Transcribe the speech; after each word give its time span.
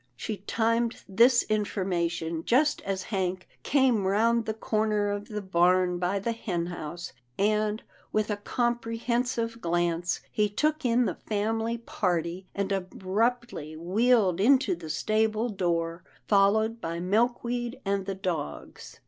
She 0.15 0.37
timed 0.37 1.03
this 1.07 1.43
information 1.43 2.43
just 2.43 2.81
as 2.81 3.03
Hank 3.13 3.47
came 3.61 4.07
round 4.07 4.45
the 4.45 4.53
corner 4.55 5.09
of 5.11 5.27
the 5.27 5.43
barn 5.43 5.99
by 5.99 6.17
the 6.17 6.31
hen 6.31 6.65
house, 6.65 7.13
and, 7.37 7.83
with 8.11 8.31
a 8.31 8.37
comprehensive 8.37 9.61
glance, 9.61 10.21
he 10.31 10.49
took 10.49 10.83
in 10.85 11.05
the 11.05 11.13
family 11.13 11.77
party, 11.77 12.47
and 12.55 12.71
abruptly 12.71 13.75
wheeled 13.77 14.39
into 14.41 14.73
the 14.75 14.89
stable 14.89 15.49
door, 15.49 16.03
followed 16.27 16.81
by 16.81 16.99
Milkweed 16.99 17.79
and 17.85 18.07
the 18.07 18.15
dogs. 18.15 18.99